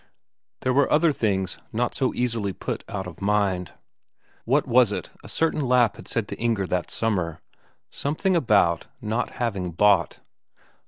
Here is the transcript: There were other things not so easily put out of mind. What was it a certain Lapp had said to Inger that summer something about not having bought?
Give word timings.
There 0.61 0.73
were 0.73 0.91
other 0.91 1.11
things 1.11 1.59
not 1.71 1.93
so 1.93 2.11
easily 2.15 2.53
put 2.53 2.83
out 2.89 3.05
of 3.05 3.21
mind. 3.21 3.73
What 4.45 4.67
was 4.67 4.91
it 4.91 5.11
a 5.23 5.27
certain 5.27 5.61
Lapp 5.61 5.97
had 5.97 6.07
said 6.07 6.27
to 6.29 6.35
Inger 6.37 6.65
that 6.65 6.89
summer 6.89 7.39
something 7.91 8.35
about 8.35 8.87
not 8.99 9.29
having 9.29 9.69
bought? 9.69 10.17